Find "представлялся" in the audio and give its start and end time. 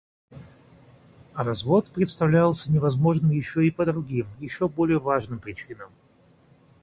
1.91-2.71